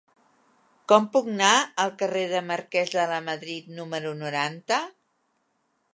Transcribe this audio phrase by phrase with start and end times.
[0.91, 1.51] Com puc anar
[1.83, 4.85] al carrer del Marquès de Lamadrid número noranta?